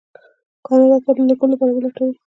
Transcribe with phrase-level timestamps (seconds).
[0.65, 2.15] کاناډا ته د لېږلو لپاره ولټوي.